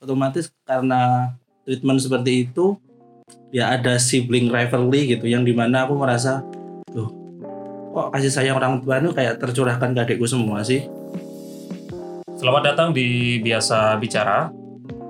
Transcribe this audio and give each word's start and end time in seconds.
otomatis 0.00 0.48
karena 0.64 1.32
treatment 1.68 2.00
seperti 2.00 2.48
itu 2.48 2.80
ya 3.52 3.76
ada 3.76 4.00
sibling 4.00 4.48
rivalry 4.48 5.12
gitu 5.12 5.28
yang 5.28 5.44
di 5.44 5.52
mana 5.52 5.84
aku 5.84 5.94
merasa 6.00 6.40
loh 6.96 7.12
kok 7.92 8.08
kasih 8.16 8.32
sayang 8.32 8.56
orang 8.56 8.80
tua 8.80 8.96
itu 8.96 9.12
kayak 9.12 9.36
tercurahkan 9.36 9.92
ke 9.92 10.00
adikku 10.00 10.24
semua 10.24 10.64
sih 10.64 10.88
Selamat 12.40 12.72
datang 12.72 12.96
di 12.96 13.36
Biasa 13.44 14.00
Bicara, 14.00 14.48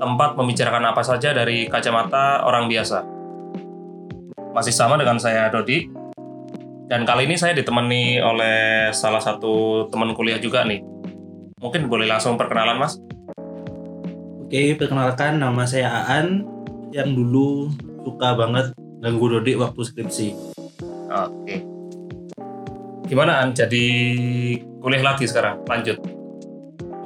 tempat 0.02 0.34
membicarakan 0.34 0.90
apa 0.90 0.98
saja 1.06 1.30
dari 1.30 1.70
kacamata 1.70 2.42
orang 2.42 2.66
biasa. 2.66 3.06
Masih 4.50 4.74
sama 4.74 4.98
dengan 4.98 5.14
saya 5.22 5.46
Dodi, 5.46 5.86
dan 6.90 7.06
kali 7.06 7.30
ini 7.30 7.38
saya 7.38 7.54
ditemani 7.54 8.18
oleh 8.18 8.90
salah 8.90 9.22
satu 9.22 9.86
teman 9.94 10.10
kuliah 10.10 10.42
juga 10.42 10.66
nih. 10.66 10.82
Mungkin 11.62 11.86
boleh 11.86 12.10
langsung 12.10 12.34
perkenalan 12.34 12.82
mas? 12.82 12.98
Oke, 14.50 14.74
perkenalkan 14.74 15.38
nama 15.38 15.62
saya 15.62 16.10
Aan 16.10 16.42
yang 16.90 17.14
dulu 17.14 17.70
suka 18.02 18.34
banget 18.34 18.74
ganggu 18.98 19.30
Dodi 19.30 19.54
waktu 19.54 19.78
skripsi. 19.78 20.34
Oke. 21.06 21.62
Gimana 23.06 23.46
An? 23.46 23.54
Jadi 23.54 23.86
kuliah 24.82 25.06
lagi 25.06 25.30
sekarang? 25.30 25.62
Lanjut. 25.70 26.02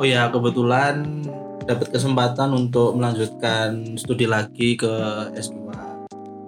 Oh 0.00 0.08
ya, 0.08 0.32
kebetulan 0.32 1.04
dapat 1.68 1.92
kesempatan 1.92 2.48
untuk 2.56 2.96
melanjutkan 2.96 3.92
studi 4.00 4.24
lagi 4.24 4.80
ke 4.80 4.88
S2. 5.36 5.68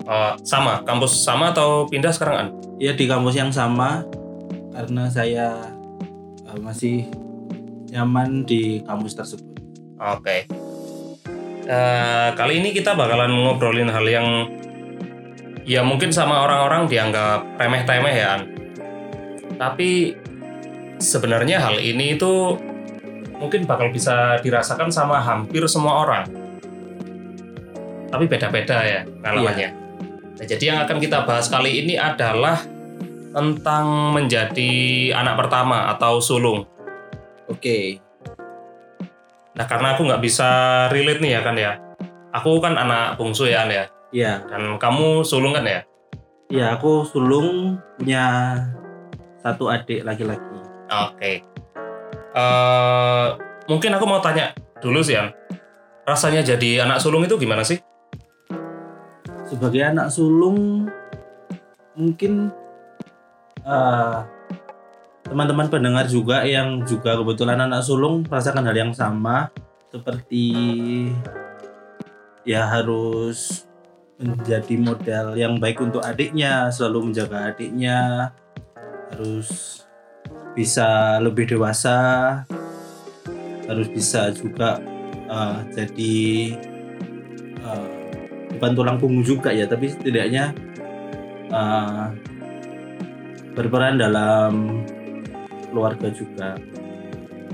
Uh, 0.08 0.32
sama, 0.48 0.80
kampus 0.88 1.12
sama 1.12 1.52
atau 1.52 1.84
pindah 1.92 2.16
sekarang 2.16 2.36
An? 2.40 2.48
Ya 2.80 2.96
di 2.96 3.04
kampus 3.04 3.36
yang 3.36 3.52
sama 3.52 4.00
karena 4.72 5.12
saya 5.12 5.76
uh, 6.48 6.56
masih 6.56 7.04
nyaman 7.92 8.48
di 8.48 8.80
kampus 8.88 9.12
tersebut. 9.12 9.60
Oke. 10.00 10.24
Okay. 10.48 10.65
Uh, 11.66 12.30
kali 12.38 12.62
ini 12.62 12.70
kita 12.70 12.94
bakalan 12.94 13.42
ngobrolin 13.42 13.90
hal 13.90 14.06
yang 14.06 14.46
ya 15.66 15.82
mungkin 15.82 16.14
sama 16.14 16.46
orang-orang 16.46 16.86
dianggap 16.86 17.58
remeh-temeh 17.58 18.14
ya. 18.14 18.38
Tapi 19.58 20.14
sebenarnya 21.02 21.58
hal 21.58 21.82
ini 21.82 22.14
itu 22.14 22.54
mungkin 23.42 23.66
bakal 23.66 23.90
bisa 23.90 24.38
dirasakan 24.46 24.94
sama 24.94 25.18
hampir 25.18 25.66
semua 25.66 26.06
orang. 26.06 26.24
Tapi 28.14 28.24
beda-beda 28.30 28.86
ya 28.86 29.00
pengalamannya. 29.02 29.70
Iya. 29.74 29.84
Nah, 30.38 30.44
jadi 30.46 30.64
yang 30.70 30.78
akan 30.86 31.02
kita 31.02 31.26
bahas 31.26 31.50
kali 31.50 31.82
ini 31.82 31.98
adalah 31.98 32.62
tentang 33.34 34.14
menjadi 34.14 34.72
anak 35.18 35.34
pertama 35.34 35.90
atau 35.90 36.22
sulung. 36.22 36.62
Oke. 37.50 38.05
Nah 39.56 39.64
karena 39.64 39.96
aku 39.96 40.04
nggak 40.04 40.22
bisa 40.22 40.48
relate 40.92 41.20
nih 41.24 41.32
ya 41.36 41.40
kan 41.40 41.56
ya. 41.56 41.72
Aku 42.36 42.60
kan 42.60 42.76
anak 42.76 43.16
bungsu 43.16 43.48
ya 43.48 43.64
ya. 43.64 43.88
Iya. 44.12 44.44
Dan 44.44 44.76
kamu 44.76 45.24
sulung 45.24 45.56
kan 45.56 45.64
ya? 45.64 45.80
Iya 46.52 46.78
aku 46.78 47.08
sulung 47.08 47.80
punya 47.96 48.54
satu 49.40 49.72
adik 49.72 50.04
laki-laki. 50.04 50.58
Oke. 50.86 51.16
Okay. 51.16 51.36
Uh, 52.36 53.32
mungkin 53.64 53.96
aku 53.96 54.04
mau 54.04 54.20
tanya 54.20 54.52
dulu 54.84 55.00
sih, 55.00 55.16
An. 55.16 55.32
Rasanya 56.04 56.44
jadi 56.44 56.84
anak 56.84 57.00
sulung 57.00 57.24
itu 57.24 57.34
gimana 57.40 57.64
sih? 57.64 57.80
Sebagai 59.48 59.82
anak 59.82 60.12
sulung, 60.12 60.86
mungkin 61.98 62.50
eh, 63.66 64.18
teman-teman 65.26 65.66
pendengar 65.66 66.06
juga 66.06 66.46
yang 66.46 66.82
juga 66.86 67.18
kebetulan 67.18 67.58
anak 67.66 67.82
sulung 67.82 68.24
merasakan 68.26 68.66
hal 68.66 68.76
yang 68.76 68.92
sama. 68.94 69.50
Seperti 69.90 70.46
ya 72.46 72.66
harus 72.66 73.66
menjadi 74.16 74.74
model 74.80 75.26
yang 75.36 75.58
baik 75.60 75.82
untuk 75.82 76.00
adiknya, 76.00 76.70
selalu 76.72 77.12
menjaga 77.12 77.52
adiknya, 77.52 78.32
harus 79.12 79.82
bisa 80.56 81.20
lebih 81.20 81.52
dewasa 81.52 81.98
harus 83.68 83.92
bisa 83.92 84.32
juga 84.32 84.80
uh, 85.28 85.60
jadi 85.74 86.54
uh, 87.60 87.88
bukan 88.56 88.72
tulang 88.72 88.96
punggung 88.96 89.26
juga 89.26 89.52
ya 89.52 89.68
tapi 89.68 89.92
setidaknya 89.92 90.54
uh, 91.52 92.14
berperan 93.52 94.00
dalam 94.00 94.80
keluarga 95.70 96.08
juga. 96.10 96.56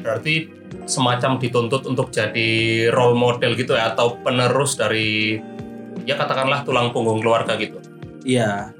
Berarti 0.02 0.50
semacam 0.84 1.38
dituntut 1.38 1.86
untuk 1.86 2.10
jadi 2.10 2.90
role 2.90 3.14
model 3.14 3.54
gitu 3.54 3.78
ya 3.78 3.94
atau 3.94 4.18
penerus 4.18 4.74
dari 4.74 5.38
ya 6.02 6.18
katakanlah 6.18 6.66
tulang 6.66 6.90
punggung 6.90 7.22
keluarga 7.22 7.54
gitu? 7.60 7.78
Iya. 8.26 8.74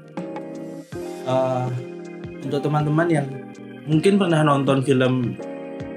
Uh, 1.23 1.71
untuk 2.43 2.59
teman-teman 2.59 3.07
yang 3.07 3.27
mungkin 3.87 4.19
pernah 4.19 4.43
nonton 4.43 4.83
film 4.83 5.39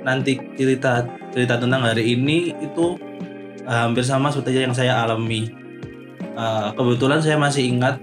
nanti 0.06 0.38
cerita 0.54 1.02
cerita 1.34 1.58
tentang 1.58 1.82
hari 1.82 2.14
ini 2.14 2.54
itu 2.62 2.94
uh, 3.66 3.90
hampir 3.90 4.06
sama 4.06 4.30
seperti 4.30 4.62
yang 4.62 4.74
saya 4.74 5.02
alami. 5.02 5.50
Uh, 6.36 6.70
kebetulan 6.76 7.18
saya 7.18 7.40
masih 7.40 7.66
ingat 7.66 7.98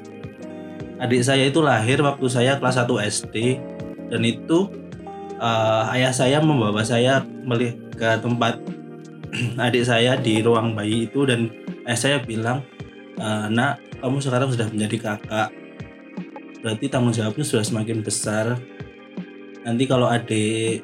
adik 0.99 1.23
saya 1.23 1.47
itu 1.47 1.59
lahir 1.63 1.99
waktu 2.03 2.25
saya 2.27 2.59
kelas 2.59 2.79
1 2.79 2.89
SD 3.11 3.35
dan 4.11 4.21
itu 4.23 4.71
uh, 5.43 5.91
ayah 5.91 6.15
saya 6.15 6.39
membawa 6.39 6.79
saya 6.87 7.19
melihat 7.43 7.75
ke 7.99 8.09
tempat 8.23 8.63
adik 9.67 9.83
saya 9.83 10.15
di 10.15 10.39
ruang 10.39 10.71
bayi 10.71 11.11
itu 11.11 11.27
dan 11.27 11.51
ayah 11.83 11.99
saya 11.99 12.17
bilang 12.23 12.63
uh, 13.19 13.51
nak 13.51 13.83
kamu 13.99 14.23
sekarang 14.23 14.49
sudah 14.51 14.67
menjadi 14.71 14.97
kakak. 15.11 15.49
Berarti 16.63 16.85
tanggung 16.87 17.11
jawabnya 17.11 17.43
sudah 17.43 17.63
semakin 17.63 17.99
besar. 17.99 18.55
Nanti 19.67 19.83
kalau 19.83 20.07
adik 20.07 20.83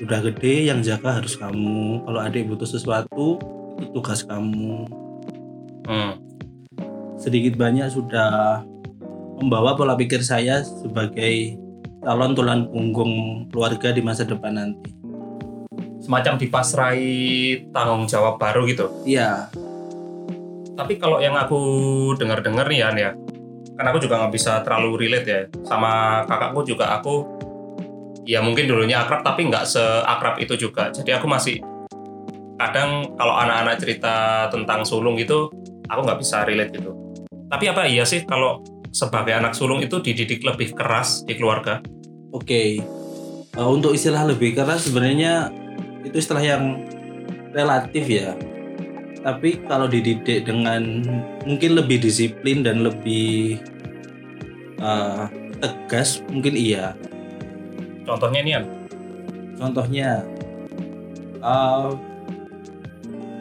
udah 0.00 0.20
gede 0.32 0.72
yang 0.72 0.80
jaga 0.80 1.20
harus 1.20 1.36
kamu. 1.36 2.04
Kalau 2.04 2.20
adik 2.20 2.48
butuh 2.48 2.68
sesuatu 2.68 3.36
itu 3.80 3.84
tugas 3.96 4.24
kamu. 4.24 4.88
Hmm. 5.88 6.22
sedikit 7.18 7.58
banyak 7.58 7.90
sudah 7.90 8.62
membawa 9.42 9.74
pola 9.74 9.98
pikir 9.98 10.22
saya 10.22 10.62
sebagai 10.62 11.58
calon 12.00 12.32
tulang 12.32 12.68
punggung 12.72 13.46
keluarga 13.52 13.92
di 13.92 14.02
masa 14.02 14.24
depan 14.24 14.56
nanti 14.56 14.90
semacam 16.00 16.40
dipasrai 16.40 17.06
tanggung 17.70 18.08
jawab 18.08 18.40
baru 18.40 18.64
gitu 18.64 18.88
iya 19.04 19.52
tapi 20.74 20.96
kalau 20.96 21.20
yang 21.20 21.36
aku 21.36 21.60
dengar-dengar 22.16 22.64
nih 22.66 22.80
ya 22.84 23.12
kan 23.76 23.86
aku 23.88 24.00
juga 24.00 24.20
nggak 24.20 24.32
bisa 24.32 24.60
terlalu 24.64 25.06
relate 25.06 25.28
ya 25.28 25.40
sama 25.64 26.24
kakakku 26.24 26.64
juga 26.64 26.96
aku 26.96 27.40
ya 28.30 28.38
mungkin 28.44 28.70
dulunya 28.70 29.02
akrab 29.02 29.26
tapi 29.26 29.50
nggak 29.50 29.66
seakrab 29.66 30.38
itu 30.38 30.54
juga. 30.54 30.94
Jadi 30.94 31.10
aku 31.10 31.26
masih 31.26 31.58
kadang 32.60 33.16
kalau 33.18 33.34
anak-anak 33.34 33.82
cerita 33.82 34.46
tentang 34.52 34.84
sulung 34.84 35.16
itu 35.16 35.50
aku 35.90 36.00
nggak 36.06 36.20
bisa 36.22 36.46
relate 36.46 36.70
gitu. 36.76 36.94
Tapi 37.50 37.64
apa 37.66 37.90
iya 37.90 38.06
sih 38.06 38.22
kalau 38.22 38.62
sebagai 38.90 39.34
anak 39.34 39.54
sulung 39.54 39.82
itu 39.82 40.02
dididik 40.02 40.42
lebih 40.42 40.74
keras 40.74 41.22
di 41.26 41.34
keluarga? 41.38 41.82
Oke, 42.30 42.46
okay. 42.46 42.68
uh, 43.58 43.70
untuk 43.70 43.94
istilah 43.94 44.26
lebih 44.26 44.54
keras 44.54 44.86
sebenarnya 44.86 45.50
itu 46.06 46.16
istilah 46.18 46.42
yang 46.42 46.86
relatif 47.54 48.06
ya. 48.06 48.34
Tapi 49.20 49.66
kalau 49.68 49.90
dididik 49.90 50.48
dengan 50.48 51.04
mungkin 51.44 51.76
lebih 51.76 52.00
disiplin 52.00 52.64
dan 52.64 52.86
lebih 52.86 53.60
uh, 54.80 55.28
tegas 55.60 56.24
mungkin 56.32 56.56
iya 56.56 56.96
Contohnya 58.10 58.40
nih, 58.42 58.54
Contohnya, 59.60 60.24
uh, 61.44 61.94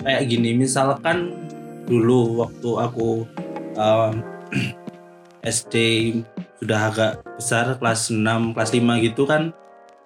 kayak 0.04 0.30
gini, 0.30 0.54
misalkan 0.54 1.34
dulu 1.88 2.44
waktu 2.46 2.70
aku 2.76 3.24
um, 3.80 4.14
SD 5.44 5.76
sudah 6.60 6.92
agak 6.92 7.12
besar, 7.40 7.80
kelas 7.80 8.12
6, 8.12 8.54
kelas 8.56 8.72
5 8.76 9.06
gitu 9.06 9.24
kan, 9.24 9.56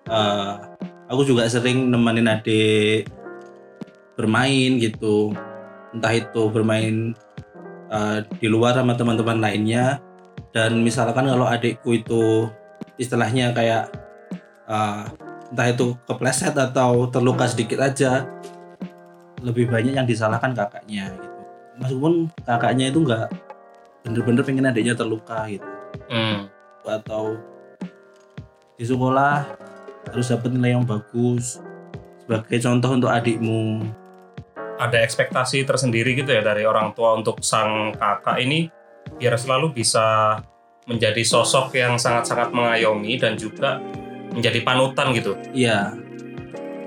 uh, 0.10 0.62
aku 1.10 1.26
juga 1.26 1.50
sering 1.50 1.90
nemenin 1.90 2.30
adik 2.30 3.10
bermain 4.14 4.78
gitu. 4.78 5.34
Entah 5.94 6.14
itu 6.14 6.42
bermain 6.50 7.18
uh, 7.90 8.22
di 8.38 8.48
luar 8.50 8.78
sama 8.78 8.94
teman-teman 8.94 9.42
lainnya. 9.42 10.02
Dan 10.54 10.86
misalkan 10.86 11.26
kalau 11.26 11.50
adikku 11.50 11.98
itu 11.98 12.46
istilahnya 13.02 13.50
kayak 13.58 13.90
uh, 14.70 15.10
entah 15.50 15.68
itu 15.70 15.98
kepleset 16.06 16.54
atau 16.54 17.10
terluka 17.10 17.50
sedikit 17.50 17.82
aja 17.82 18.26
lebih 19.42 19.70
banyak 19.70 19.94
yang 19.98 20.08
disalahkan 20.08 20.56
kakaknya 20.56 21.14
gitu 21.14 21.30
meskipun 21.78 22.14
kakaknya 22.46 22.90
itu 22.90 23.00
nggak 23.04 23.28
bener-bener 24.04 24.44
pengen 24.44 24.68
adiknya 24.68 24.94
terluka 24.94 25.48
gitu 25.48 25.68
hmm. 26.12 26.52
atau 26.84 27.40
di 28.76 28.86
sekolah 28.86 29.48
harus 30.12 30.28
dapat 30.28 30.50
nilai 30.52 30.76
yang 30.76 30.86
bagus 30.86 31.64
sebagai 32.24 32.60
contoh 32.60 32.92
untuk 33.00 33.12
adikmu 33.12 33.84
ada 34.80 35.00
ekspektasi 35.00 35.64
tersendiri 35.64 36.18
gitu 36.18 36.34
ya 36.34 36.44
dari 36.44 36.68
orang 36.68 36.92
tua 36.92 37.16
untuk 37.16 37.40
sang 37.40 37.96
kakak 37.96 38.44
ini 38.44 38.68
biar 39.20 39.38
selalu 39.38 39.72
bisa 39.72 40.40
menjadi 40.84 41.24
sosok 41.24 41.72
yang 41.80 41.96
sangat-sangat 41.96 42.52
mengayomi 42.52 43.16
dan 43.16 43.40
juga 43.40 43.80
menjadi 44.34 44.60
panutan 44.66 45.16
gitu. 45.16 45.38
Iya. 45.56 45.96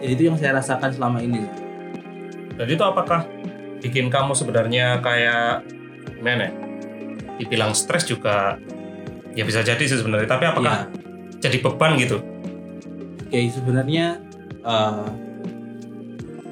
Ya, 0.02 0.08
itu 0.12 0.28
yang 0.28 0.36
saya 0.36 0.60
rasakan 0.60 0.92
selama 0.92 1.24
ini. 1.24 1.48
Dan 2.56 2.66
itu 2.68 2.82
apakah 2.84 3.24
bikin 3.80 4.12
kamu 4.12 4.36
sebenarnya 4.36 5.00
kayak 5.00 5.64
gimana? 6.20 6.65
Ya? 7.36 7.44
Dibilang 7.44 7.76
stres 7.76 8.08
juga 8.08 8.56
ya 9.36 9.44
bisa 9.44 9.60
jadi 9.60 9.80
sih 9.84 10.00
sebenarnya. 10.00 10.28
Tapi 10.28 10.44
apakah 10.48 10.88
Iya. 10.88 11.44
jadi 11.44 11.56
beban 11.60 12.00
gitu? 12.00 12.18
Oke, 13.26 13.40
sebenarnya 13.52 14.18
eh, 14.66 15.06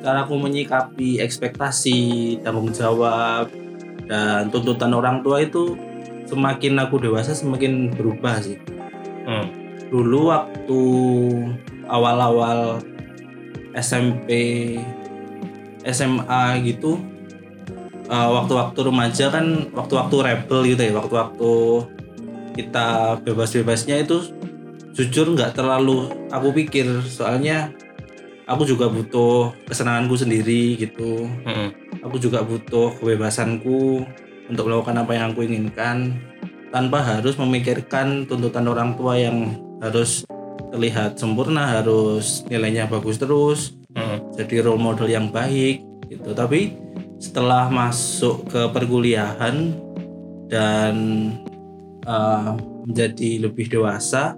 cara 0.05 0.29
aku 0.29 0.37
menyikapi 0.37 1.19
ekspektasi, 1.19 2.39
tanggung 2.45 2.71
jawab, 2.71 3.49
dan 4.05 4.53
tuntutan 4.53 4.93
orang 4.93 5.25
tua 5.25 5.41
itu 5.43 5.75
semakin 6.29 6.77
aku 6.85 7.01
dewasa 7.01 7.33
semakin 7.33 7.89
berubah 7.91 8.39
sih. 8.45 8.61
Hmm. 9.25 9.49
Dulu 9.89 10.29
waktu 10.29 10.81
awal-awal 11.89 12.85
SMP, 13.73 14.29
SMA 15.85 16.45
gitu, 16.63 17.01
eh, 18.05 18.29
waktu-waktu 18.33 18.79
remaja 18.85 19.33
kan 19.33 19.69
waktu-waktu 19.73 20.17
rebel 20.21 20.61
gitu 20.69 20.83
ya, 20.85 20.93
waktu-waktu 20.97 21.53
kita 22.55 23.19
bebas-bebasnya 23.27 24.07
itu 24.07 24.31
jujur 24.95 25.35
nggak 25.35 25.59
terlalu 25.59 26.07
aku 26.31 26.55
pikir 26.55 26.87
soalnya 27.03 27.75
aku 28.47 28.63
juga 28.63 28.87
butuh 28.87 29.51
kesenanganku 29.67 30.15
sendiri 30.15 30.79
gitu 30.79 31.27
Hmm. 31.43 31.75
aku 31.99 32.23
juga 32.23 32.47
butuh 32.47 32.95
kebebasanku 33.03 34.07
untuk 34.47 34.65
melakukan 34.71 35.03
apa 35.03 35.13
yang 35.19 35.35
aku 35.35 35.43
inginkan 35.43 36.15
tanpa 36.71 37.03
harus 37.03 37.35
memikirkan 37.35 38.23
tuntutan 38.31 38.71
orang 38.71 38.95
tua 38.95 39.19
yang 39.19 39.59
harus 39.83 40.23
terlihat 40.71 41.19
sempurna 41.19 41.81
harus 41.83 42.47
nilainya 42.47 42.87
bagus 42.87 43.19
terus 43.19 43.75
Hmm. 43.99 44.23
jadi 44.39 44.63
role 44.63 44.79
model 44.79 45.11
yang 45.11 45.31
baik 45.31 45.83
gitu 46.07 46.35
tapi 46.35 46.75
setelah 47.25 47.73
masuk 47.73 48.45
ke 48.53 48.69
perkuliahan 48.69 49.73
dan 50.53 50.95
uh, 52.05 52.53
menjadi 52.85 53.49
lebih 53.49 53.73
dewasa 53.73 54.37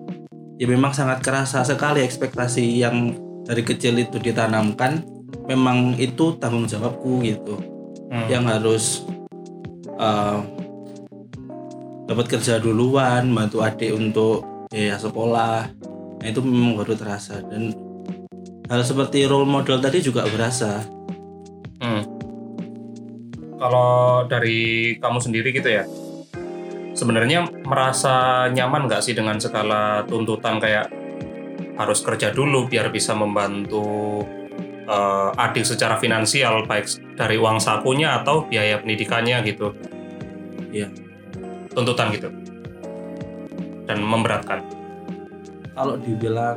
ya 0.55 0.67
memang 0.71 0.95
sangat 0.95 1.19
kerasa 1.27 1.67
sekali 1.67 2.07
ekspektasi 2.07 2.63
yang 2.79 3.19
dari 3.43 3.67
kecil 3.67 3.99
itu 3.99 4.23
ditanamkan 4.23 5.03
memang 5.51 5.99
itu 5.99 6.39
tanggung 6.39 6.71
jawabku 6.71 7.27
gitu 7.27 7.59
Hmm. 8.07 8.31
yang 8.31 8.47
harus 8.47 9.03
uh, 9.99 10.39
dapat 12.07 12.39
kerja 12.39 12.63
duluan 12.63 13.27
bantu 13.35 13.67
adik 13.67 13.91
untuk 13.99 14.47
biaya 14.71 14.95
sekolah 14.95 15.67
nah 16.23 16.27
itu 16.31 16.39
memang 16.39 16.79
baru 16.79 16.95
terasa 16.95 17.43
dan 17.43 17.75
hal 18.71 18.83
seperti 18.83 19.27
role 19.27 19.47
model 19.47 19.79
tadi 19.79 20.03
juga 20.03 20.27
berasa. 20.27 20.83
Kalau 23.57 24.25
dari 24.29 24.95
kamu 25.01 25.19
sendiri 25.19 25.49
gitu 25.53 25.69
ya, 25.73 25.89
sebenarnya 26.93 27.49
merasa 27.65 28.49
nyaman 28.53 28.89
nggak 28.89 29.05
sih 29.05 29.13
dengan 29.17 29.37
segala 29.41 30.05
tuntutan 30.09 30.61
kayak 30.61 30.93
harus 31.77 32.01
kerja 32.01 32.33
dulu 32.33 32.69
biar 32.69 32.89
bisa 32.89 33.13
membantu 33.13 34.25
eh, 34.89 35.31
adik 35.45 35.65
secara 35.69 36.01
finansial 36.01 36.65
baik 36.65 36.89
dari 37.17 37.37
uang 37.37 37.61
sakunya 37.61 38.21
atau 38.21 38.49
biaya 38.49 38.81
pendidikannya 38.81 39.45
gitu. 39.45 39.77
Iya. 40.73 40.89
Tuntutan 41.73 42.13
gitu. 42.13 42.29
Dan 43.87 44.03
memberatkan. 44.03 44.61
kalau 45.77 46.01
dibilang 46.01 46.57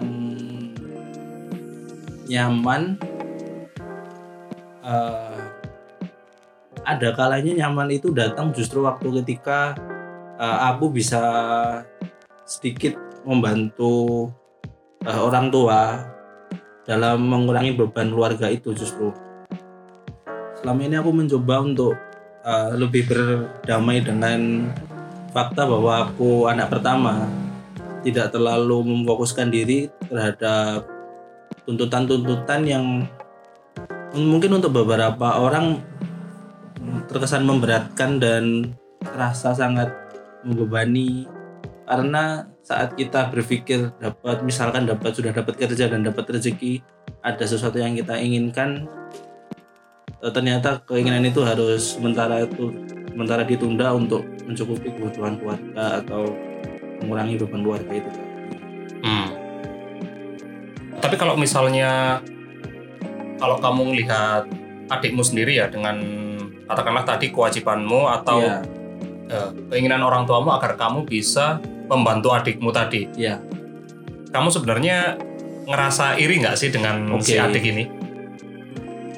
nyaman 2.32 2.96
eh, 4.80 5.29
ada 6.90 7.14
kalanya 7.14 7.66
nyaman 7.66 7.94
itu 7.94 8.10
datang 8.10 8.50
justru 8.50 8.82
waktu 8.82 9.22
ketika 9.22 9.78
eh, 10.42 10.60
aku 10.74 10.90
bisa 10.90 11.22
sedikit 12.50 12.98
membantu 13.22 14.26
eh, 15.06 15.20
orang 15.22 15.54
tua 15.54 16.02
dalam 16.90 17.22
mengurangi 17.22 17.78
beban 17.78 18.10
keluarga 18.10 18.50
itu 18.50 18.74
justru. 18.74 19.14
Selama 20.58 20.82
ini 20.82 20.98
aku 20.98 21.12
mencoba 21.14 21.56
untuk 21.62 21.94
eh, 22.42 22.72
lebih 22.74 23.06
berdamai 23.06 24.02
dengan 24.02 24.74
fakta 25.30 25.70
bahwa 25.70 26.10
aku 26.10 26.50
anak 26.50 26.74
pertama 26.74 27.30
tidak 28.02 28.34
terlalu 28.34 28.82
memfokuskan 28.82 29.54
diri 29.54 29.94
terhadap 30.10 30.90
tuntutan-tuntutan 31.70 32.66
yang 32.66 33.06
mungkin 34.18 34.58
untuk 34.58 34.74
beberapa 34.74 35.38
orang 35.38 35.86
terkesan 37.08 37.44
memberatkan 37.44 38.22
dan 38.22 38.76
terasa 39.02 39.56
sangat 39.56 39.92
membebani 40.44 41.28
karena 41.90 42.46
saat 42.62 42.94
kita 42.94 43.34
berpikir 43.34 43.90
dapat 43.98 44.46
misalkan 44.46 44.86
dapat 44.86 45.12
sudah 45.12 45.34
dapat 45.34 45.58
kerja 45.58 45.90
dan 45.90 46.06
dapat 46.06 46.38
rezeki 46.38 46.86
ada 47.26 47.42
sesuatu 47.44 47.82
yang 47.82 47.98
kita 47.98 48.14
inginkan 48.16 48.86
eh, 50.22 50.32
ternyata 50.32 50.86
keinginan 50.86 51.26
itu 51.26 51.42
harus 51.42 51.98
sementara 51.98 52.46
itu 52.46 52.72
sementara 53.10 53.42
ditunda 53.42 53.90
untuk 53.92 54.22
mencukupi 54.46 54.94
kebutuhan 54.94 55.42
keluarga 55.42 56.06
atau 56.06 56.30
mengurangi 57.02 57.42
beban 57.42 57.64
keluarga 57.66 57.94
itu 57.98 58.12
Hmm. 59.00 59.32
Tapi 61.00 61.16
kalau 61.16 61.40
misalnya 61.40 62.20
kalau 63.40 63.56
kamu 63.64 63.96
melihat 63.96 64.44
adikmu 64.92 65.24
sendiri 65.24 65.64
ya 65.64 65.72
dengan 65.72 65.96
katakanlah 66.70 67.02
tadi 67.04 67.34
kewajibanmu 67.34 68.06
atau 68.22 68.40
Iya, 68.40 68.62
eh, 69.28 69.50
keinginan 69.74 70.06
orang 70.06 70.30
tuamu 70.30 70.54
agar 70.54 70.78
kamu 70.78 71.04
bisa 71.04 71.58
membantu 71.90 72.30
adikmu 72.32 72.70
tadi. 72.70 73.10
iya. 73.18 73.42
Kamu 74.30 74.54
sebenarnya 74.54 75.18
ngerasa 75.66 76.22
iri 76.22 76.38
nggak 76.38 76.54
sih 76.54 76.70
dengan 76.70 77.10
Oke. 77.18 77.34
si 77.34 77.42
adik 77.42 77.66
ini? 77.66 77.86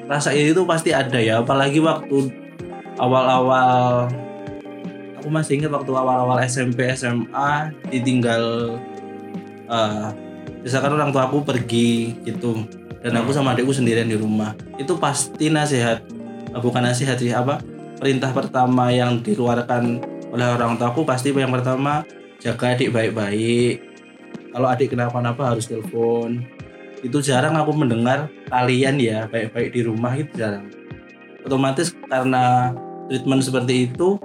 rasa 0.02 0.34
iri 0.36 0.52
itu 0.52 0.60
pasti 0.68 0.92
ada 0.92 1.16
ya 1.16 1.40
apalagi 1.40 1.80
waktu 1.80 2.28
awal-awal 3.00 4.10
aku 5.16 5.28
masih 5.32 5.62
ingat 5.62 5.72
waktu 5.72 5.88
awal-awal 5.88 6.36
SMP 6.44 6.84
SMA 6.92 7.72
ditinggal 7.88 8.76
eh 9.72 10.06
misalkan 10.60 10.92
orang 10.92 11.16
tua 11.16 11.30
aku 11.30 11.40
pergi 11.40 12.18
gitu 12.28 12.60
dan 13.00 13.16
aku 13.16 13.32
sama 13.32 13.56
adikku 13.56 13.72
sendirian 13.72 14.10
di 14.10 14.18
rumah 14.20 14.52
itu 14.76 14.92
pasti 15.00 15.48
nasihat 15.48 16.04
bukan 16.60 16.82
nasihat 16.84 17.16
sih 17.16 17.32
apa? 17.32 17.62
Perintah 17.96 18.34
pertama 18.34 18.90
yang 18.90 19.22
dikeluarkan 19.22 20.02
oleh 20.34 20.46
orang 20.58 20.74
tua 20.76 20.90
aku 20.90 21.06
pasti 21.06 21.30
yang 21.30 21.54
pertama 21.54 22.02
jaga 22.42 22.74
adik 22.74 22.90
baik-baik. 22.90 23.80
Kalau 24.52 24.68
adik 24.68 24.92
kenapa-napa 24.92 25.54
harus 25.54 25.70
telepon. 25.70 26.42
Itu 27.00 27.22
jarang 27.22 27.54
aku 27.56 27.72
mendengar 27.72 28.28
kalian 28.50 28.98
ya 28.98 29.30
baik-baik 29.30 29.70
di 29.72 29.80
rumah 29.86 30.12
itu 30.18 30.34
jarang. 30.34 30.68
Otomatis 31.46 31.94
karena 32.10 32.74
treatment 33.06 33.42
seperti 33.42 33.90
itu 33.90 34.18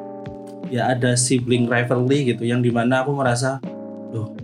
ya 0.68 0.92
ada 0.92 1.16
sibling 1.16 1.66
rivalry 1.68 2.36
gitu 2.36 2.44
yang 2.44 2.60
di 2.60 2.70
mana 2.70 3.04
aku 3.04 3.16
merasa 3.16 3.60
loh 4.12 4.36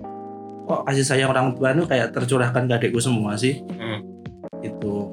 kok 0.63 0.87
kasih 0.87 1.03
sayang 1.03 1.29
orang 1.31 1.51
tua 1.55 1.75
itu 1.75 1.83
kayak 1.83 2.15
tercurahkan 2.15 2.63
ke 2.67 2.73
adikku 2.73 2.99
semua 3.03 3.35
sih? 3.35 3.59
Hmm. 3.75 3.99
itu 4.63 5.11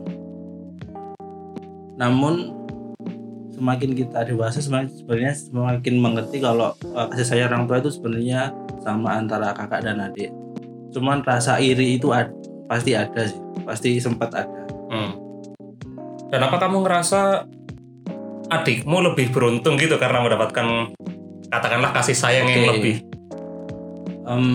namun 1.98 2.59
semakin 3.60 3.92
kita 3.92 4.24
dewasa 4.24 4.64
semakin 4.64 4.88
sebenarnya 4.88 5.34
semakin 5.36 5.94
mengerti 6.00 6.40
kalau 6.40 6.72
uh, 6.96 7.06
kasih 7.12 7.26
sayang 7.28 7.52
orang 7.52 7.68
tua 7.68 7.76
itu 7.84 7.92
sebenarnya 7.92 8.56
sama 8.80 9.20
antara 9.20 9.52
kakak 9.52 9.84
dan 9.84 10.00
adik 10.00 10.32
cuman 10.96 11.20
rasa 11.20 11.60
iri 11.60 12.00
itu 12.00 12.08
ad- 12.10 12.32
pasti 12.66 12.96
ada 12.96 13.28
sih 13.28 13.36
pasti 13.68 14.00
sempat 14.00 14.32
ada 14.32 14.60
Hmm. 14.90 15.14
Dan 16.34 16.42
apa 16.42 16.58
kamu 16.58 16.82
ngerasa 16.82 17.46
adikmu 18.50 19.06
lebih 19.06 19.30
beruntung 19.30 19.78
gitu 19.78 19.94
karena 20.02 20.18
mendapatkan 20.18 20.90
katakanlah 21.46 21.94
kasih 21.94 22.18
sayang 22.18 22.50
yang 22.50 22.66
Oke. 22.66 22.70
lebih? 22.74 22.96
Em, 24.26 24.46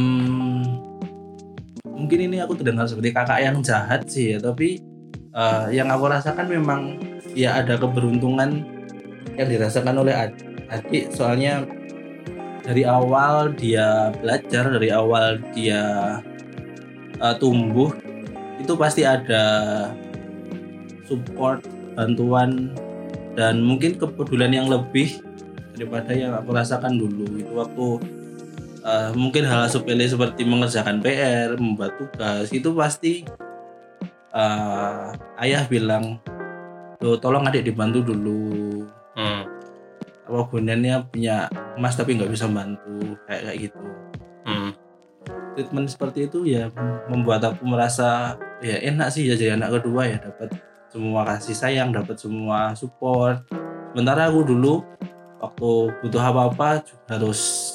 mungkin 1.87 2.19
ini 2.19 2.43
aku 2.43 2.59
terdengar 2.59 2.83
seperti 2.91 3.15
kakak 3.15 3.39
yang 3.47 3.63
jahat 3.63 4.03
sih 4.11 4.35
ya 4.35 4.43
tapi 4.43 4.83
eh, 5.31 5.65
yang 5.71 5.87
aku 5.87 6.11
rasakan 6.11 6.51
memang 6.51 6.99
ya 7.31 7.63
ada 7.63 7.79
keberuntungan 7.79 8.74
yang 9.33 9.49
dirasakan 9.49 9.95
oleh 9.97 10.13
ad- 10.13 10.45
adik 10.69 11.09
soalnya 11.09 11.65
dari 12.65 12.85
awal 12.85 13.53
dia 13.53 14.13
belajar 14.21 14.69
dari 14.69 14.89
awal 14.89 15.41
dia 15.53 15.83
eh, 17.17 17.35
tumbuh 17.41 17.93
itu 18.61 18.73
pasti 18.77 19.05
ada 19.05 19.43
support 21.05 21.61
bantuan 21.93 22.73
dan 23.37 23.61
mungkin 23.61 23.99
kepedulian 23.99 24.63
yang 24.63 24.67
lebih 24.71 25.21
daripada 25.75 26.15
yang 26.15 26.33
aku 26.33 26.55
rasakan 26.55 26.97
dulu 26.97 27.35
itu 27.35 27.51
waktu 27.51 27.87
uh, 28.85 29.11
mungkin 29.17 29.43
hal 29.49 29.65
sepele 29.67 30.05
seperti 30.05 30.45
mengerjakan 30.45 31.01
PR, 31.01 31.57
membuat 31.57 31.97
tugas 31.97 32.53
itu 32.53 32.69
pasti 32.77 33.25
uh, 34.31 35.11
ayah 35.41 35.65
bilang, 35.65 36.21
tolong 37.01 37.49
adik 37.49 37.65
dibantu 37.65 38.05
dulu. 38.05 38.85
Hmm. 39.15 39.43
Apa 40.25 40.41
gunanya 40.51 41.05
punya 41.07 41.47
emas 41.79 41.95
tapi 41.95 42.19
nggak 42.19 42.31
bisa 42.31 42.45
bantu 42.51 43.15
kayak 43.27 43.41
kayak 43.47 43.57
gitu. 43.69 43.83
Hmm. 44.45 44.71
Treatment 45.55 45.87
seperti 45.87 46.27
itu 46.27 46.43
ya 46.43 46.67
membuat 47.07 47.47
aku 47.47 47.63
merasa 47.63 48.35
ya 48.59 48.75
enak 48.83 49.07
sih 49.09 49.25
ya 49.25 49.39
jadi 49.39 49.55
anak 49.55 49.79
kedua 49.79 50.05
ya 50.05 50.17
dapat 50.19 50.51
semua 50.91 51.27
kasih 51.27 51.55
sayang, 51.55 51.89
dapat 51.91 52.15
semua 52.15 52.71
support. 52.75 53.43
Sementara 53.91 54.31
aku 54.31 54.43
dulu 54.43 54.83
waktu 55.39 55.71
butuh 56.03 56.23
apa-apa 56.23 56.83
harus 57.11 57.71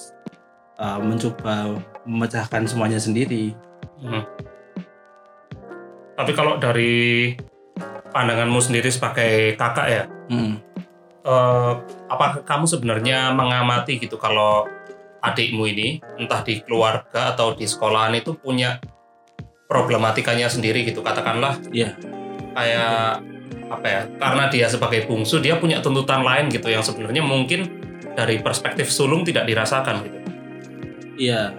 uh, 0.80 0.96
mencoba 1.00 1.76
memecahkan 2.08 2.64
semuanya 2.64 2.96
sendiri. 2.96 3.52
Hmm. 4.00 4.24
Tapi 6.16 6.32
kalau 6.36 6.56
dari 6.56 7.32
pandanganmu 8.12 8.60
sendiri 8.60 8.88
sebagai 8.92 9.56
kakak 9.56 9.88
ya, 9.88 10.04
Hmm. 10.30 10.62
Apakah 12.08 12.40
kamu 12.44 12.64
sebenarnya 12.64 13.32
mengamati 13.36 14.00
gitu 14.00 14.16
kalau 14.16 14.64
adikmu 15.20 15.68
ini 15.68 16.00
entah 16.16 16.40
di 16.40 16.64
keluarga 16.64 17.36
atau 17.36 17.52
di 17.52 17.68
sekolahan 17.68 18.16
itu 18.16 18.32
punya 18.36 18.80
problematikanya 19.68 20.48
sendiri 20.48 20.82
gitu 20.88 21.04
katakanlah 21.04 21.60
Iya. 21.70 21.94
kayak 22.50 23.22
apa 23.70 23.86
ya 23.86 24.02
karena 24.18 24.44
dia 24.50 24.66
sebagai 24.66 25.06
bungsu 25.06 25.38
dia 25.38 25.54
punya 25.60 25.78
tuntutan 25.78 26.26
lain 26.26 26.50
gitu 26.50 26.66
yang 26.66 26.82
sebenarnya 26.82 27.22
mungkin 27.22 27.70
dari 28.18 28.42
perspektif 28.42 28.90
sulung 28.90 29.22
tidak 29.22 29.46
dirasakan 29.46 30.02
gitu 30.02 30.18
Iya. 31.20 31.52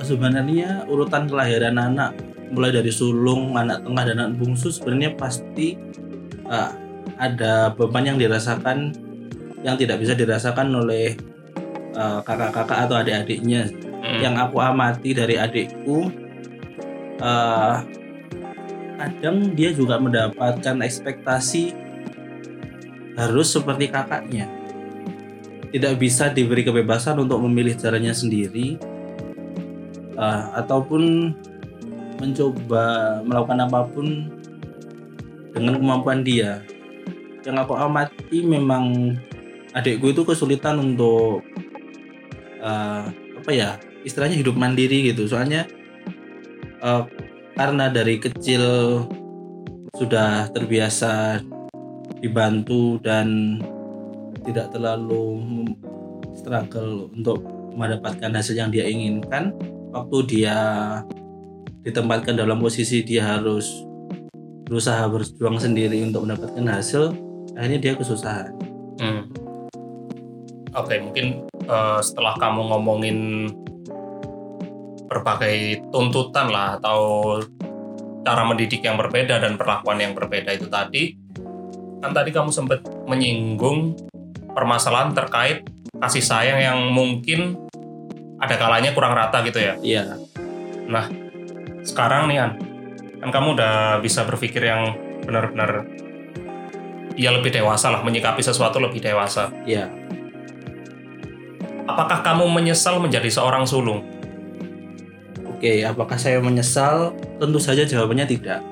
Sebenarnya 0.00 0.84
urutan 0.88 1.24
kelahiran 1.24 1.80
anak 1.80 2.12
mulai 2.52 2.68
dari 2.68 2.92
sulung, 2.92 3.56
anak 3.56 3.80
tengah 3.80 4.04
dan 4.04 4.16
anak 4.20 4.36
bungsu 4.36 4.68
sebenarnya 4.68 5.16
pasti 5.16 5.80
uh, 6.44 6.72
ada 7.20 7.76
beban 7.76 8.08
yang 8.08 8.18
dirasakan 8.18 8.96
yang 9.60 9.76
tidak 9.76 10.00
bisa 10.00 10.16
dirasakan 10.16 10.72
oleh 10.72 11.20
uh, 11.92 12.24
kakak-kakak 12.24 12.88
atau 12.88 12.96
adik-adiknya. 12.96 13.68
Hmm. 14.00 14.20
Yang 14.24 14.34
aku 14.48 14.56
amati 14.64 15.12
dari 15.12 15.36
adikku 15.36 16.08
uh, 17.20 17.84
kadang 18.96 19.52
dia 19.52 19.72
juga 19.76 20.00
mendapatkan 20.00 20.80
ekspektasi 20.80 21.76
harus 23.16 23.52
seperti 23.52 23.92
kakaknya 23.92 24.48
tidak 25.70 26.02
bisa 26.02 26.28
diberi 26.28 26.66
kebebasan 26.66 27.16
untuk 27.22 27.38
memilih 27.46 27.78
caranya 27.78 28.10
sendiri 28.10 28.76
uh, 30.18 30.52
ataupun 30.58 31.32
mencoba 32.20 32.84
melakukan 33.24 33.60
apa 33.64 33.80
pun 33.88 34.28
dengan 35.56 35.80
kemampuan 35.80 36.20
dia 36.20 36.60
yang 37.44 37.56
aku 37.60 37.72
amati 37.76 38.44
memang 38.44 39.16
adikku 39.72 40.12
itu 40.12 40.22
kesulitan 40.26 40.76
untuk 40.80 41.40
uh, 42.60 43.08
apa 43.10 43.50
ya 43.50 43.80
istilahnya 44.04 44.36
hidup 44.40 44.56
mandiri 44.56 45.12
gitu. 45.12 45.24
Soalnya 45.28 45.64
uh, 46.84 47.06
karena 47.56 47.88
dari 47.92 48.20
kecil 48.20 48.62
sudah 49.96 50.48
terbiasa 50.52 51.44
dibantu 52.20 53.00
dan 53.00 53.60
tidak 54.44 54.72
terlalu 54.72 55.40
struggle 56.36 57.12
untuk 57.12 57.44
mendapatkan 57.76 58.32
hasil 58.32 58.56
yang 58.56 58.72
dia 58.72 58.88
inginkan 58.88 59.52
waktu 59.92 60.18
dia 60.28 60.56
ditempatkan 61.84 62.36
dalam 62.36 62.60
posisi 62.60 63.00
dia 63.04 63.36
harus 63.36 63.84
berusaha 64.68 65.02
berjuang 65.10 65.58
sendiri 65.58 66.00
untuk 66.04 66.28
mendapatkan 66.28 66.66
hasil 66.70 67.29
akhirnya 67.58 67.78
dia 67.82 67.92
kesusahan 67.98 68.60
Hmm. 69.00 69.32
Oke, 70.76 71.00
mungkin 71.00 71.48
eh, 71.64 72.00
setelah 72.04 72.36
kamu 72.36 72.68
ngomongin 72.68 73.48
berbagai 75.08 75.82
tuntutan 75.90 76.52
lah 76.52 76.78
atau 76.78 77.00
cara 78.22 78.44
mendidik 78.46 78.84
yang 78.84 79.00
berbeda 79.00 79.40
dan 79.40 79.56
perlakuan 79.56 79.98
yang 79.98 80.12
berbeda 80.12 80.52
itu 80.54 80.68
tadi, 80.68 81.16
kan 82.04 82.12
tadi 82.12 82.30
kamu 82.30 82.52
sempat 82.52 82.84
menyinggung 83.08 83.96
permasalahan 84.52 85.16
terkait 85.16 85.64
kasih 85.96 86.22
sayang 86.22 86.60
yang 86.60 86.78
mungkin 86.92 87.56
ada 88.36 88.60
kalanya 88.60 88.92
kurang 88.92 89.16
rata 89.16 89.40
gitu 89.42 89.58
ya. 89.58 89.74
iya 89.80 90.04
Sekarang 91.80 92.28
nih 92.28 92.38
An, 92.44 92.52
kan 93.24 93.30
kamu 93.32 93.56
udah 93.56 93.98
bisa 94.04 94.28
berpikir 94.28 94.60
yang 94.68 94.94
benar-benar 95.24 95.88
ya 97.14 97.30
lebih 97.34 97.50
dewasa 97.50 97.90
lah, 97.90 98.02
menyikapi 98.02 98.42
sesuatu 98.42 98.78
lebih 98.78 99.02
dewasa. 99.02 99.50
iya 99.66 99.90
Apakah 101.90 102.22
kamu 102.22 102.46
menyesal 102.54 103.02
menjadi 103.02 103.26
seorang 103.26 103.66
sulung? 103.66 104.06
Oke, 105.42 105.82
apakah 105.82 106.14
saya 106.14 106.38
menyesal? 106.38 107.10
Tentu 107.42 107.58
saja 107.58 107.82
jawabannya 107.82 108.30
tidak. 108.30 108.62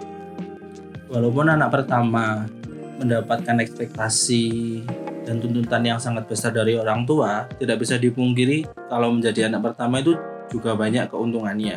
Walaupun 1.11 1.50
anak 1.50 1.75
pertama 1.75 2.47
mendapatkan 3.02 3.59
ekspektasi 3.59 4.47
dan 5.26 5.42
tuntutan 5.42 5.83
yang 5.83 5.99
sangat 5.99 6.30
besar 6.30 6.54
dari 6.54 6.78
orang 6.78 7.02
tua, 7.11 7.50
tidak 7.59 7.83
bisa 7.83 7.99
dipungkiri 7.99 8.71
kalau 8.87 9.11
menjadi 9.11 9.50
anak 9.50 9.75
pertama 9.75 9.99
itu 9.99 10.14
juga 10.47 10.78
banyak 10.78 11.11
keuntungannya. 11.11 11.76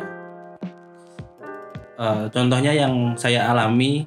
Eh, 1.98 2.24
contohnya 2.30 2.72
yang 2.72 3.18
saya 3.18 3.50
alami, 3.50 4.06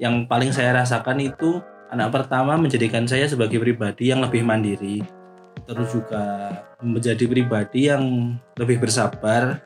yang 0.00 0.24
paling 0.24 0.50
saya 0.50 0.74
rasakan 0.80 1.20
itu 1.22 1.60
anak 1.90 2.08
pertama 2.14 2.54
menjadikan 2.54 3.04
saya 3.04 3.26
sebagai 3.26 3.58
pribadi 3.58 4.14
yang 4.14 4.22
lebih 4.22 4.46
mandiri, 4.46 5.02
terus 5.66 5.90
juga 5.90 6.54
menjadi 6.78 7.26
pribadi 7.26 7.90
yang 7.90 8.34
lebih 8.54 8.78
bersabar, 8.78 9.58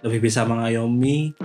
lebih 0.00 0.24
bisa 0.24 0.42
mengayomi 0.48 1.36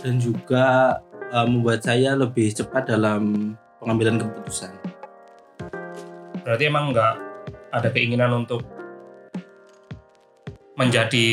dan 0.00 0.16
juga 0.16 0.98
uh, 1.32 1.44
membuat 1.44 1.84
saya 1.84 2.16
lebih 2.16 2.56
cepat 2.56 2.88
dalam 2.88 3.54
pengambilan 3.80 4.16
keputusan. 4.16 4.72
Berarti 6.44 6.64
emang 6.64 6.96
nggak 6.96 7.14
ada 7.76 7.88
keinginan 7.92 8.44
untuk 8.44 8.64
menjadi 10.80 11.28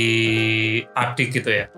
adik 0.92 1.40
gitu 1.40 1.50
ya? 1.50 1.72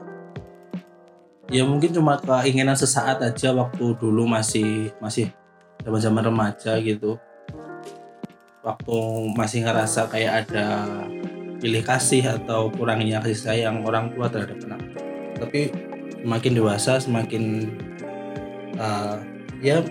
Ya 1.54 1.62
mungkin 1.62 1.94
cuma 1.94 2.18
keinginan 2.18 2.74
sesaat 2.74 3.22
aja 3.22 3.54
waktu 3.54 3.94
dulu 4.02 4.26
masih 4.26 4.90
masih 4.98 5.30
zaman-zaman 5.86 6.26
remaja 6.26 6.82
gitu. 6.82 7.22
Waktu 8.66 8.98
masih 9.38 9.62
ngerasa 9.62 10.10
kayak 10.10 10.50
ada 10.50 10.90
pilih 11.62 11.86
kasih 11.86 12.26
atau 12.42 12.74
kurangnya 12.74 13.22
kasih 13.22 13.38
sayang 13.38 13.86
orang 13.86 14.10
tua 14.18 14.34
terhadap 14.34 14.58
anak. 14.66 14.82
Tapi 15.38 15.70
semakin 16.26 16.52
dewasa 16.58 16.98
semakin 16.98 17.70
uh, 18.82 19.22
ya 19.62 19.86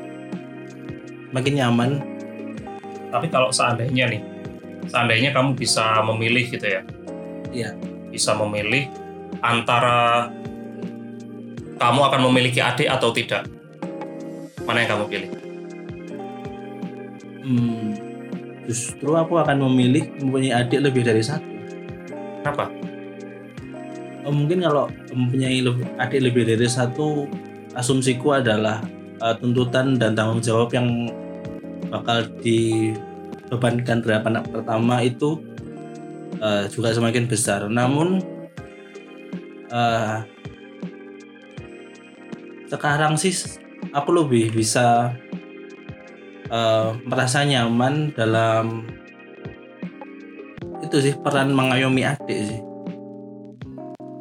makin 1.30 1.54
nyaman 1.62 1.90
Tapi 3.12 3.28
kalau 3.28 3.52
seandainya 3.52 4.08
nih, 4.08 4.24
seandainya 4.88 5.36
kamu 5.36 5.52
bisa 5.52 6.00
memilih 6.00 6.48
gitu 6.48 6.64
ya? 6.64 6.80
Iya. 7.52 7.70
Bisa 8.08 8.32
memilih 8.32 8.88
antara 9.44 10.32
kamu 11.82 12.00
akan 12.06 12.20
memiliki 12.30 12.62
adik 12.62 12.86
atau 12.86 13.10
tidak? 13.10 13.50
Mana 14.62 14.86
yang 14.86 14.90
kamu 14.94 15.04
pilih? 15.10 15.30
Hmm, 17.42 17.98
justru 18.70 19.10
aku 19.18 19.42
akan 19.42 19.66
memilih 19.66 20.06
mempunyai 20.22 20.62
adik 20.62 20.78
lebih 20.78 21.02
dari 21.02 21.26
satu. 21.26 21.50
Kenapa? 22.38 22.70
Oh, 24.22 24.30
mungkin 24.30 24.62
kalau 24.62 24.86
mempunyai 25.10 25.58
adik 25.98 26.20
lebih 26.22 26.46
dari 26.46 26.70
satu, 26.70 27.26
asumsiku 27.74 28.38
adalah 28.38 28.78
uh, 29.18 29.34
tuntutan 29.34 29.98
dan 29.98 30.14
tanggung 30.14 30.38
jawab 30.38 30.70
yang 30.70 31.10
bakal 31.90 32.22
dibebankan 32.38 33.98
terhadap 34.06 34.30
anak 34.30 34.44
pertama 34.54 35.02
itu 35.02 35.42
uh, 36.38 36.70
juga 36.70 36.94
semakin 36.94 37.26
besar. 37.26 37.66
Namun 37.66 38.22
uh, 39.74 40.22
sekarang 42.72 43.20
sih 43.20 43.36
aku 43.92 44.16
lebih 44.16 44.48
bisa 44.56 45.12
uh, 46.48 46.96
merasa 47.04 47.44
nyaman 47.44 48.16
dalam 48.16 48.88
itu 50.80 50.96
sih 51.04 51.14
peran 51.20 51.52
mengayomi 51.52 52.08
adik 52.08 52.40
sih. 52.48 52.60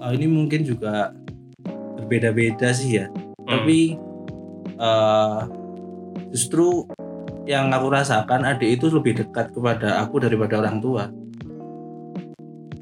Uh, 0.04 0.12
ini 0.12 0.28
mungkin 0.28 0.68
juga 0.68 1.16
berbeda-beda 1.96 2.76
sih 2.76 3.00
ya. 3.00 3.08
Hmm. 3.08 3.48
Tapi 3.48 3.96
uh, 4.76 5.48
justru 6.36 6.84
yang 7.48 7.72
aku 7.72 7.88
rasakan 7.88 8.44
adik 8.44 8.84
itu 8.84 8.92
lebih 8.92 9.24
dekat 9.24 9.56
kepada 9.56 10.04
aku 10.04 10.22
daripada 10.22 10.62
orang 10.62 10.78
tua 10.78 11.10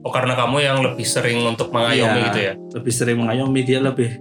Oh 0.04 0.12
karena 0.12 0.36
kamu 0.36 0.58
yang 0.64 0.78
lebih 0.84 1.08
sering 1.08 1.44
untuk 1.48 1.72
mengayomi 1.72 2.20
Iya. 2.20 2.28
gitu 2.28 2.40
ya? 2.44 2.54
lebih 2.76 2.94
sering 2.94 3.18
mengayomi 3.24 3.62
dia 3.64 3.80
lebih 3.80 4.20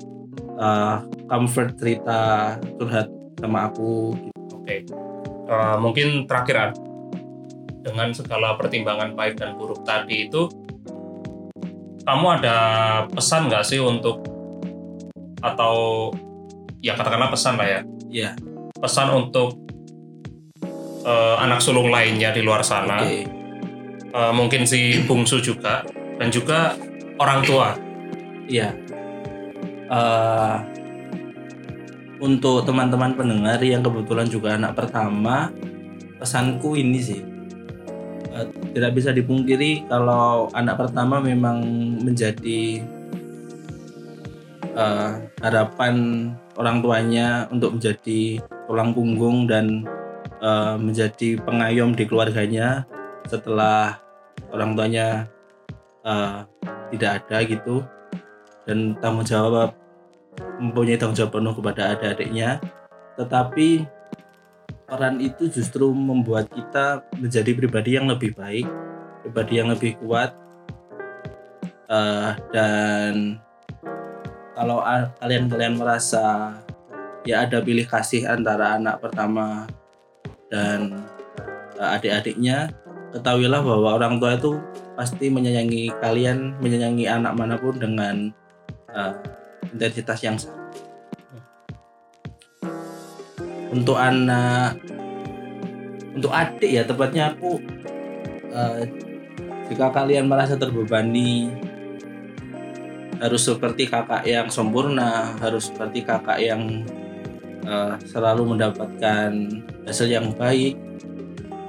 uh, 0.58 1.02
comfort 1.28 1.76
cerita 1.76 2.20
curhat 2.80 3.08
sama 3.38 3.70
aku 3.70 4.16
Oke. 4.58 4.84
Eh, 5.48 5.76
mungkin 5.80 6.28
terakhir 6.28 6.56
An. 6.60 6.72
dengan 7.78 8.12
segala 8.12 8.52
pertimbangan 8.60 9.16
baik 9.16 9.40
dan 9.40 9.56
buruk 9.56 9.80
tadi 9.80 10.28
itu, 10.28 10.44
kamu 12.04 12.26
ada 12.36 12.56
pesan 13.08 13.48
nggak 13.48 13.64
sih 13.64 13.80
untuk 13.80 14.28
atau 15.40 16.10
ya 16.84 16.92
katakanlah 16.92 17.32
pesan 17.32 17.56
lah 17.56 17.64
ya, 17.64 17.80
ya 18.12 18.30
pesan 18.76 19.08
untuk 19.14 19.56
eh, 21.00 21.36
anak 21.40 21.64
sulung 21.64 21.88
lainnya 21.88 22.28
di 22.28 22.44
luar 22.44 22.60
sana, 22.60 23.00
oke 23.00 23.38
Eh, 24.08 24.32
mungkin 24.32 24.64
si 24.64 25.04
bungsu 25.04 25.44
juga 25.44 25.84
dan 26.16 26.32
juga 26.32 26.72
orang 27.20 27.44
tua. 27.44 27.76
Iya. 28.48 28.72
Eh, 29.88 30.56
untuk 32.18 32.66
teman-teman 32.66 33.14
pendengar 33.14 33.62
yang 33.62 33.82
kebetulan 33.82 34.26
juga 34.26 34.58
anak 34.58 34.74
pertama, 34.74 35.54
pesanku 36.18 36.74
ini 36.74 36.98
sih. 36.98 37.22
Eh, 38.34 38.46
tidak 38.74 38.98
bisa 38.98 39.10
dipungkiri 39.14 39.86
kalau 39.86 40.50
anak 40.54 40.78
pertama 40.78 41.22
memang 41.22 41.62
menjadi 42.02 42.82
eh, 44.74 45.10
harapan 45.42 45.94
orang 46.58 46.82
tuanya 46.82 47.46
untuk 47.54 47.78
menjadi 47.78 48.42
tulang 48.66 48.90
punggung 48.94 49.46
dan 49.46 49.86
eh, 50.42 50.76
menjadi 50.76 51.38
pengayom 51.42 51.94
di 51.94 52.04
keluarganya 52.06 52.86
setelah 53.26 53.98
orang 54.50 54.74
tuanya 54.74 55.26
eh, 56.02 56.36
tidak 56.94 57.10
ada 57.24 57.38
gitu. 57.46 57.76
Dan 58.68 59.00
tanggung 59.00 59.24
jawab 59.24 59.72
mempunyai 60.58 60.98
tanggung 60.98 61.18
jawab 61.18 61.38
penuh 61.38 61.54
kepada 61.54 61.94
adik-adiknya. 61.94 62.62
Tetapi 63.18 63.68
peran 64.88 65.20
itu 65.20 65.50
justru 65.52 65.90
membuat 65.92 66.48
kita 66.48 67.04
menjadi 67.18 67.50
pribadi 67.52 68.00
yang 68.00 68.08
lebih 68.08 68.32
baik 68.32 68.64
pribadi 69.20 69.60
yang 69.60 69.68
lebih 69.68 70.00
kuat 70.00 70.32
Eh, 71.88 72.30
dan 72.52 73.40
kalau 74.52 74.84
kalian-kalian 75.24 75.80
merasa 75.80 76.52
ya 77.24 77.48
ada 77.48 77.64
pilih 77.64 77.88
kasih 77.88 78.28
antara 78.28 78.76
anak 78.76 79.00
pertama 79.00 79.64
dan 80.52 81.00
eh, 81.80 81.88
adik-adiknya 81.96 82.68
ketahuilah 83.16 83.64
bahwa 83.64 83.96
orang 83.96 84.20
tua 84.20 84.36
itu 84.36 84.60
pasti 85.00 85.32
menyayangi 85.32 85.88
kalian, 86.04 86.60
menyayangi 86.60 87.08
anak 87.08 87.32
mana 87.32 87.56
pun 87.56 87.72
dengan 87.80 88.28
uh, 88.92 89.14
intensitas 89.72 90.18
yang 90.24 90.36
sama. 90.36 90.70
Untuk 93.68 94.00
anak, 94.00 94.80
untuk 96.16 96.32
adik 96.32 96.70
ya 96.72 96.82
tepatnya 96.88 97.36
aku, 97.36 97.60
uh, 98.50 98.80
jika 99.68 99.92
kalian 99.92 100.24
merasa 100.24 100.56
terbebani, 100.56 101.52
harus 103.20 103.44
seperti 103.44 103.90
kakak 103.90 104.24
yang 104.24 104.48
sempurna, 104.48 105.36
harus 105.42 105.68
seperti 105.68 106.06
kakak 106.06 106.38
yang 106.40 106.86
uh, 107.68 107.98
selalu 108.08 108.56
mendapatkan 108.56 109.30
hasil 109.84 110.08
yang 110.08 110.32
baik. 110.32 110.80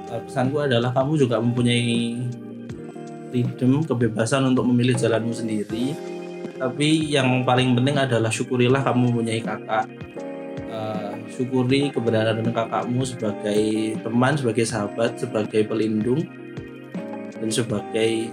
Uh, 0.08 0.24
pesanku 0.24 0.64
adalah 0.64 0.90
kamu 0.96 1.20
juga 1.20 1.36
mempunyai 1.38 2.16
freedom, 3.30 3.86
kebebasan 3.86 4.50
untuk 4.50 4.66
memilih 4.66 4.98
jalanmu 4.98 5.30
sendiri. 5.30 5.94
Tapi 6.60 7.08
yang 7.08 7.40
paling 7.48 7.72
penting 7.72 7.96
adalah 7.96 8.28
syukurilah 8.28 8.84
kamu 8.84 9.08
mempunyai 9.08 9.40
kakak. 9.40 9.88
Eh, 10.68 11.12
syukuri 11.32 11.88
keberadaan 11.88 12.44
kakakmu 12.52 13.00
sebagai 13.08 13.96
teman, 14.04 14.36
sebagai 14.36 14.68
sahabat, 14.68 15.16
sebagai 15.16 15.64
pelindung, 15.64 16.20
dan 17.40 17.48
sebagai 17.48 18.28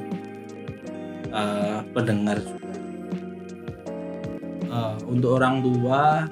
eh, 1.32 1.80
pendengar 1.96 2.44
juga. 2.44 2.76
Eh, 4.68 4.98
untuk 5.08 5.40
orang 5.40 5.64
tua 5.64 6.28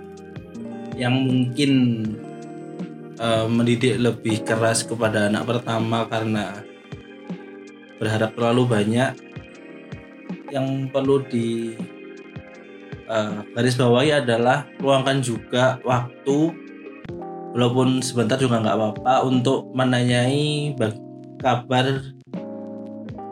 yang 0.99 1.15
mungkin 1.15 1.71
eh, 3.15 3.47
mendidik 3.47 3.95
lebih 4.03 4.43
keras 4.43 4.83
kepada 4.83 5.31
anak 5.31 5.47
pertama 5.47 6.03
karena 6.11 6.59
berharap 7.95 8.35
terlalu 8.35 8.67
banyak 8.67 9.24
yang 10.53 10.89
perlu 10.89 11.21
di 11.25 11.73
eh, 13.09 13.37
garis 13.53 13.77
bawahi 13.77 14.21
adalah 14.21 14.65
luangkan 14.81 15.21
juga 15.21 15.77
waktu 15.85 16.53
walaupun 17.55 18.03
sebentar 18.03 18.35
juga 18.35 18.59
nggak 18.59 18.75
apa-apa 18.75 19.23
untuk 19.23 19.71
menanyai 19.71 20.75
kabar 21.39 22.03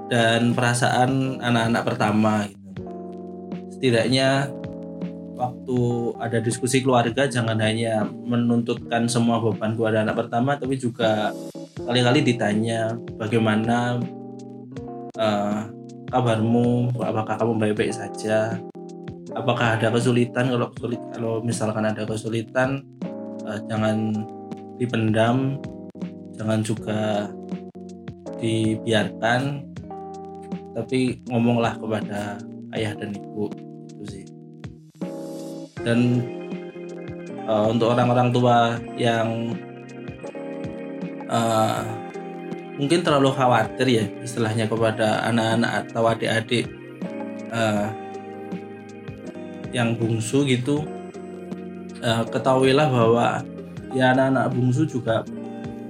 dan 0.08 0.56
perasaan 0.56 1.44
anak-anak 1.44 1.84
pertama 1.84 2.34
gitu. 2.48 2.62
setidaknya 3.76 4.48
waktu 5.34 5.80
ada 6.22 6.38
diskusi 6.40 6.80
keluarga 6.80 7.28
jangan 7.28 7.60
hanya 7.60 8.08
menuntutkan 8.08 9.10
semua 9.10 9.42
beban 9.44 9.76
kepada 9.76 10.08
anak 10.08 10.16
pertama 10.16 10.56
tapi 10.56 10.80
juga 10.80 11.36
kali-kali 11.84 12.24
ditanya 12.24 12.96
bagaimana 13.20 14.00
eh, 15.20 15.60
kabarmu? 16.14 16.94
Apakah 17.02 17.42
kamu 17.42 17.54
baik-baik 17.58 17.94
saja? 17.98 18.62
Apakah 19.34 19.82
ada 19.82 19.90
kesulitan? 19.90 20.54
Kalau 20.54 20.70
sulit 20.78 21.02
kalau 21.10 21.42
misalkan 21.42 21.90
ada 21.90 22.06
kesulitan 22.06 22.86
eh, 23.50 23.60
jangan 23.66 24.14
dipendam. 24.78 25.58
Jangan 26.38 26.60
juga 26.62 27.34
dibiarkan. 28.38 29.66
Tapi 30.74 31.22
ngomonglah 31.30 31.78
kepada 31.82 32.38
ayah 32.78 32.94
dan 32.94 33.18
ibu 33.18 33.50
itu 33.90 34.04
sih. 34.06 34.26
Dan 35.82 36.22
eh, 37.50 37.66
untuk 37.74 37.90
orang-orang 37.98 38.30
tua 38.30 38.78
yang 39.02 39.58
eh, 41.26 42.03
mungkin 42.78 43.06
terlalu 43.06 43.30
khawatir 43.34 43.88
ya 43.88 44.06
istilahnya 44.26 44.66
kepada 44.66 45.22
anak-anak 45.30 45.72
atau 45.86 46.04
adik-adik 46.10 46.66
eh, 47.54 47.88
yang 49.74 49.98
bungsu 49.98 50.46
gitu. 50.46 50.86
Eh, 52.04 52.24
ketahuilah 52.30 52.88
bahwa 52.90 53.42
ya 53.94 54.14
anak-anak 54.14 54.46
bungsu 54.54 54.90
juga 54.90 55.22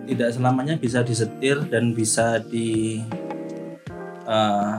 tidak 0.03 0.29
selamanya 0.35 0.75
bisa 0.75 0.99
disetir 1.01 1.63
dan 1.71 1.95
bisa 1.95 2.43
di 2.43 2.99
eh, 4.27 4.75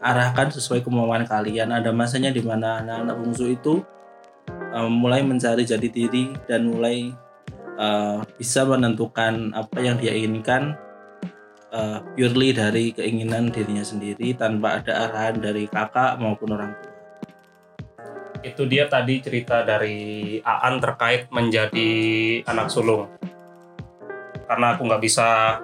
arahkan 0.00 0.48
sesuai 0.52 0.80
kemauan 0.80 1.28
kalian. 1.28 1.72
Ada 1.72 1.92
masanya 1.92 2.32
di 2.32 2.40
mana 2.40 2.80
anak-anak 2.80 3.16
bungsu 3.20 3.52
itu 3.52 3.84
eh, 4.48 4.88
mulai 4.88 5.20
mencari 5.20 5.68
jati 5.68 5.88
diri 5.92 6.32
dan 6.48 6.72
mulai 6.72 7.12
eh, 7.76 8.18
bisa 8.40 8.64
menentukan 8.64 9.52
apa 9.52 9.76
yang 9.84 10.00
dia 10.00 10.16
inginkan 10.16 10.80
uh, 11.74 11.98
purely 12.14 12.54
dari 12.54 12.94
keinginan 12.94 13.50
dirinya 13.50 13.82
sendiri 13.82 14.38
tanpa 14.38 14.78
ada 14.80 15.10
arahan 15.10 15.42
dari 15.42 15.66
kakak 15.66 16.22
maupun 16.22 16.54
orang 16.54 16.72
tua. 16.78 16.92
Itu 18.44 18.68
dia 18.70 18.86
tadi 18.86 19.18
cerita 19.24 19.66
dari 19.66 20.38
Aan 20.44 20.78
terkait 20.78 21.32
menjadi 21.34 21.90
anak 22.46 22.70
sulung. 22.70 23.10
Karena 24.44 24.76
aku 24.76 24.84
nggak 24.84 25.02
bisa 25.02 25.58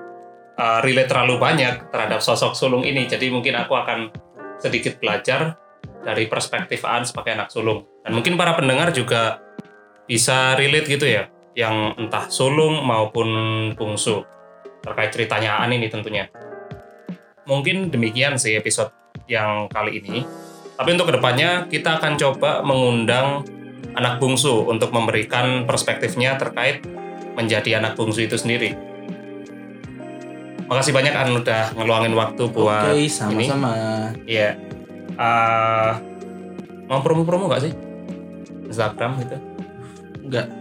uh, 0.57 0.79
relate 0.83 1.13
terlalu 1.13 1.37
banyak 1.37 1.93
terhadap 1.93 2.25
sosok 2.25 2.57
sulung 2.57 2.83
ini, 2.83 3.07
jadi 3.07 3.29
mungkin 3.29 3.55
aku 3.61 3.77
akan 3.77 4.11
sedikit 4.57 4.97
belajar 4.99 5.61
dari 6.01 6.25
perspektif 6.27 6.83
Aan 6.89 7.05
sebagai 7.05 7.37
anak 7.37 7.53
sulung. 7.53 7.85
Dan 8.01 8.17
mungkin 8.17 8.41
para 8.41 8.57
pendengar 8.57 8.91
juga 8.97 9.45
bisa 10.09 10.57
relate 10.57 10.89
gitu 10.89 11.05
ya, 11.05 11.29
yang 11.53 11.93
entah 12.01 12.33
sulung 12.33 12.81
maupun 12.81 13.29
bungsu 13.77 14.25
terkait 14.81 15.11
ceritanya 15.13 15.61
Aan 15.61 15.73
ini 15.73 15.89
tentunya. 15.89 16.29
Mungkin 17.49 17.91
demikian 17.93 18.37
sih 18.37 18.57
episode 18.57 18.93
yang 19.27 19.69
kali 19.69 20.01
ini. 20.01 20.25
Tapi 20.77 20.89
untuk 20.97 21.13
ke 21.13 21.15
depannya 21.21 21.69
kita 21.69 22.01
akan 22.01 22.17
coba 22.17 22.65
mengundang 22.65 23.45
anak 23.93 24.17
bungsu 24.23 24.65
untuk 24.65 24.95
memberikan 24.95 25.69
perspektifnya 25.69 26.41
terkait 26.41 26.85
menjadi 27.37 27.81
anak 27.83 27.97
bungsu 27.99 28.25
itu 28.25 28.37
sendiri. 28.39 28.77
Makasih 30.71 30.95
banyak 30.95 31.11
An 31.11 31.35
udah 31.35 31.75
ngeluangin 31.75 32.15
waktu 32.15 32.43
buat 32.55 32.95
Oke, 32.95 33.03
ini. 33.03 33.11
sama-sama. 33.11 33.75
Iya. 34.23 34.55
Eh, 35.19 35.93
mau 36.87 37.03
promo-promo 37.03 37.51
nggak 37.51 37.63
sih? 37.67 37.73
Instagram 38.71 39.19
gitu. 39.19 39.37
Enggak. 40.23 40.60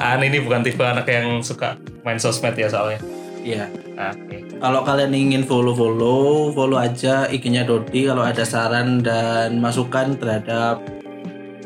An 0.00 0.20
ini 0.22 0.40
bukan 0.42 0.62
tipe 0.64 0.82
anak 0.82 1.08
yang 1.08 1.40
suka 1.40 1.76
main 2.02 2.20
sosmed 2.20 2.54
ya 2.56 2.68
soalnya. 2.70 3.00
Iya. 3.46 3.70
Oke. 3.96 4.42
Kalau 4.58 4.80
kalian 4.82 5.12
ingin 5.14 5.42
follow-follow, 5.46 6.50
follow 6.52 6.76
aja 6.76 7.30
IG-nya 7.30 7.62
Dodi 7.62 8.10
kalau 8.10 8.26
ada 8.26 8.42
saran 8.42 9.00
dan 9.00 9.62
masukan 9.62 10.18
terhadap 10.18 10.82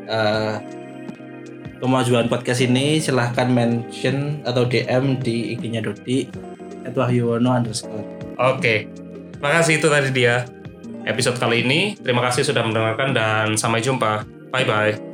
eh, 0.05 0.55
kemajuan 1.81 2.29
podcast 2.29 2.61
ini 2.61 3.01
silahkan 3.01 3.49
mention 3.49 4.44
atau 4.44 4.68
DM 4.68 5.18
di 5.25 5.57
IG-nya 5.57 5.81
Dodi 5.81 6.29
itu 6.85 6.96
Wahyuwono 6.96 7.57
underscore. 7.57 8.05
Oke. 8.37 8.87
Makasih 9.40 9.81
itu 9.81 9.88
tadi 9.88 10.12
dia 10.12 10.44
episode 11.09 11.40
kali 11.40 11.64
ini. 11.64 11.96
Terima 11.96 12.20
kasih 12.29 12.44
sudah 12.44 12.61
mendengarkan 12.64 13.16
dan 13.16 13.46
sampai 13.57 13.81
jumpa. 13.81 14.29
Bye 14.53 14.68
bye. 14.68 15.10